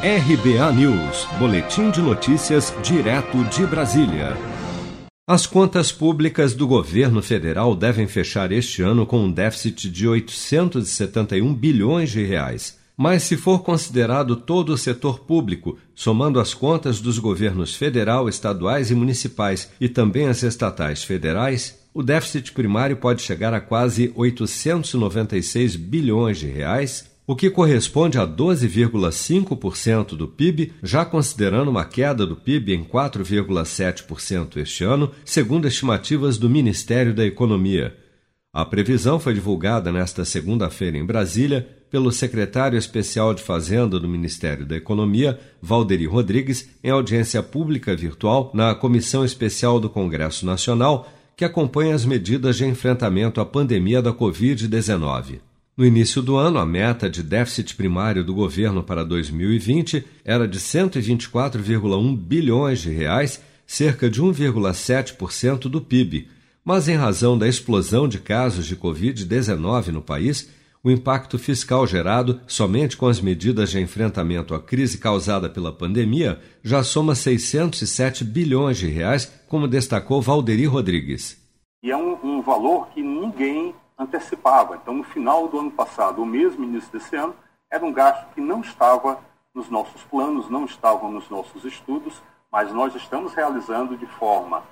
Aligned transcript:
RBA 0.00 0.72
News, 0.74 1.26
Boletim 1.40 1.90
de 1.90 2.00
Notícias, 2.00 2.72
direto 2.84 3.42
de 3.46 3.66
Brasília. 3.66 4.36
As 5.26 5.44
contas 5.44 5.90
públicas 5.90 6.54
do 6.54 6.68
governo 6.68 7.20
federal 7.20 7.74
devem 7.74 8.06
fechar 8.06 8.52
este 8.52 8.80
ano 8.80 9.04
com 9.04 9.24
um 9.24 9.32
déficit 9.32 9.90
de 9.90 10.06
871 10.06 11.52
bilhões 11.52 12.12
de 12.12 12.22
reais. 12.22 12.78
Mas 12.96 13.24
se 13.24 13.36
for 13.36 13.64
considerado 13.64 14.36
todo 14.36 14.68
o 14.68 14.78
setor 14.78 15.18
público, 15.18 15.76
somando 15.96 16.38
as 16.38 16.54
contas 16.54 17.00
dos 17.00 17.18
governos 17.18 17.74
federal, 17.74 18.28
estaduais 18.28 18.92
e 18.92 18.94
municipais 18.94 19.68
e 19.80 19.88
também 19.88 20.28
as 20.28 20.44
estatais 20.44 21.02
federais, 21.02 21.76
o 21.92 22.04
déficit 22.04 22.52
primário 22.52 22.98
pode 22.98 23.20
chegar 23.20 23.52
a 23.52 23.60
quase 23.60 24.12
896 24.14 25.74
bilhões 25.74 26.38
de 26.38 26.46
reais 26.46 27.17
o 27.28 27.36
que 27.36 27.50
corresponde 27.50 28.18
a 28.18 28.26
12,5% 28.26 30.16
do 30.16 30.26
PIB, 30.26 30.72
já 30.82 31.04
considerando 31.04 31.68
uma 31.68 31.84
queda 31.84 32.24
do 32.24 32.34
PIB 32.34 32.72
em 32.72 32.82
4,7% 32.82 34.56
este 34.56 34.82
ano, 34.82 35.10
segundo 35.26 35.68
estimativas 35.68 36.38
do 36.38 36.48
Ministério 36.48 37.12
da 37.12 37.26
Economia. 37.26 37.94
A 38.50 38.64
previsão 38.64 39.20
foi 39.20 39.34
divulgada 39.34 39.92
nesta 39.92 40.24
segunda-feira 40.24 40.96
em 40.96 41.04
Brasília 41.04 41.68
pelo 41.90 42.10
secretário 42.10 42.78
especial 42.78 43.34
de 43.34 43.42
Fazenda 43.42 44.00
do 44.00 44.08
Ministério 44.08 44.64
da 44.64 44.76
Economia, 44.76 45.38
Valderi 45.60 46.06
Rodrigues, 46.06 46.70
em 46.82 46.88
audiência 46.88 47.42
pública 47.42 47.94
virtual 47.94 48.50
na 48.54 48.74
Comissão 48.74 49.22
Especial 49.22 49.78
do 49.78 49.90
Congresso 49.90 50.46
Nacional, 50.46 51.06
que 51.36 51.44
acompanha 51.44 51.94
as 51.94 52.06
medidas 52.06 52.56
de 52.56 52.64
enfrentamento 52.64 53.38
à 53.38 53.44
pandemia 53.44 54.00
da 54.00 54.14
Covid-19. 54.14 55.40
No 55.78 55.86
início 55.86 56.20
do 56.20 56.36
ano, 56.36 56.58
a 56.58 56.66
meta 56.66 57.08
de 57.08 57.22
déficit 57.22 57.76
primário 57.76 58.24
do 58.24 58.34
governo 58.34 58.82
para 58.82 59.04
2020 59.04 60.04
era 60.24 60.48
de 60.48 60.58
124,1 60.58 62.16
bilhões 62.16 62.80
de 62.80 62.90
reais, 62.90 63.40
cerca 63.64 64.10
de 64.10 64.20
1,7% 64.20 65.68
do 65.68 65.80
PIB. 65.80 66.26
Mas 66.64 66.88
em 66.88 66.96
razão 66.96 67.38
da 67.38 67.46
explosão 67.46 68.08
de 68.08 68.18
casos 68.18 68.66
de 68.66 68.74
COVID-19 68.74 69.92
no 69.92 70.02
país, 70.02 70.50
o 70.82 70.90
impacto 70.90 71.38
fiscal 71.38 71.86
gerado 71.86 72.40
somente 72.48 72.96
com 72.96 73.06
as 73.06 73.20
medidas 73.20 73.70
de 73.70 73.78
enfrentamento 73.78 74.56
à 74.56 74.60
crise 74.60 74.98
causada 74.98 75.48
pela 75.48 75.70
pandemia 75.70 76.40
já 76.60 76.82
soma 76.82 77.14
607 77.14 78.24
bilhões 78.24 78.78
de 78.78 78.88
reais, 78.88 79.32
como 79.46 79.68
destacou 79.68 80.20
Valderi 80.20 80.66
Rodrigues. 80.66 81.40
E 81.84 81.92
é 81.92 81.96
um, 81.96 82.18
um 82.24 82.42
valor 82.42 82.88
que 82.88 83.00
ninguém 83.00 83.72
antecipava. 83.98 84.76
Então, 84.76 84.94
no 84.94 85.04
final 85.04 85.48
do 85.48 85.58
ano 85.58 85.70
passado, 85.70 86.20
ou 86.20 86.26
mesmo 86.26 86.64
início 86.64 86.90
desse 86.92 87.16
ano, 87.16 87.34
era 87.70 87.84
um 87.84 87.92
gasto 87.92 88.32
que 88.32 88.40
não 88.40 88.60
estava 88.60 89.20
nos 89.54 89.68
nossos 89.68 90.02
planos, 90.04 90.48
não 90.48 90.64
estava 90.64 91.08
nos 91.08 91.28
nossos 91.28 91.64
estudos, 91.64 92.22
mas 92.50 92.72
nós 92.72 92.94
estamos 92.94 93.34
realizando 93.34 93.96
de 93.96 94.06
forma 94.06 94.62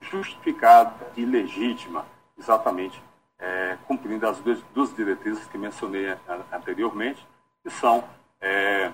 justificada 0.00 1.12
e 1.16 1.24
legítima, 1.24 2.04
exatamente 2.36 3.02
é, 3.38 3.78
cumprindo 3.86 4.26
as 4.26 4.38
duas, 4.38 4.60
duas, 4.74 4.94
diretrizes 4.94 5.46
que 5.46 5.56
mencionei 5.56 6.16
anteriormente, 6.52 7.26
que 7.62 7.70
são 7.70 8.04
é, 8.40 8.90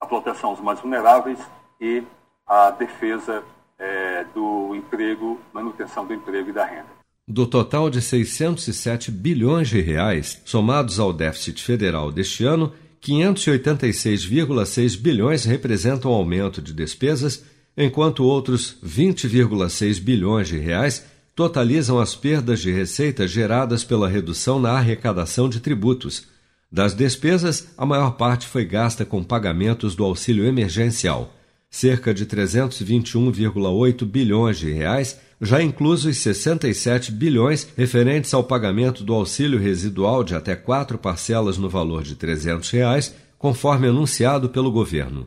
a 0.00 0.06
proteção 0.06 0.50
aos 0.50 0.60
mais 0.60 0.80
vulneráveis 0.80 1.38
e 1.80 2.04
a 2.46 2.70
defesa 2.70 3.42
é, 3.78 4.24
do 4.34 4.74
emprego, 4.74 5.40
manutenção 5.52 6.04
do 6.04 6.12
emprego 6.12 6.50
e 6.50 6.52
da 6.52 6.64
renda. 6.64 7.01
Do 7.26 7.46
total 7.46 7.88
de 7.88 8.02
607 8.02 9.12
bilhões 9.12 9.68
de 9.68 9.80
reais 9.80 10.40
somados 10.44 10.98
ao 10.98 11.12
déficit 11.12 11.62
federal 11.62 12.10
deste 12.10 12.44
ano, 12.44 12.72
586,6 13.00 14.98
bilhões 14.98 15.44
representam 15.44 16.10
aumento 16.10 16.60
de 16.60 16.72
despesas, 16.72 17.44
enquanto 17.76 18.24
outros 18.24 18.76
20,6 18.84 20.00
bilhões 20.00 20.48
de 20.48 20.58
reais 20.58 21.04
totalizam 21.34 22.00
as 22.00 22.16
perdas 22.16 22.60
de 22.60 22.72
receita 22.72 23.26
geradas 23.26 23.84
pela 23.84 24.08
redução 24.08 24.58
na 24.58 24.72
arrecadação 24.72 25.48
de 25.48 25.60
tributos. 25.60 26.26
Das 26.70 26.92
despesas, 26.92 27.68
a 27.78 27.86
maior 27.86 28.16
parte 28.16 28.48
foi 28.48 28.64
gasta 28.64 29.04
com 29.04 29.22
pagamentos 29.22 29.94
do 29.94 30.04
auxílio 30.04 30.44
emergencial 30.44 31.32
cerca 31.72 32.12
de 32.12 32.26
321,8 32.26 34.04
bilhões 34.04 34.58
de 34.58 34.70
reais, 34.70 35.18
já 35.40 35.60
inclusos 35.62 36.18
67 36.18 37.10
bilhões 37.10 37.66
referentes 37.74 38.32
ao 38.34 38.44
pagamento 38.44 39.02
do 39.02 39.14
auxílio 39.14 39.58
residual 39.58 40.22
de 40.22 40.34
até 40.34 40.54
quatro 40.54 40.98
parcelas 40.98 41.56
no 41.56 41.70
valor 41.70 42.02
de 42.02 42.14
300 42.14 42.70
reais, 42.70 43.14
conforme 43.38 43.88
anunciado 43.88 44.50
pelo 44.50 44.70
governo. 44.70 45.26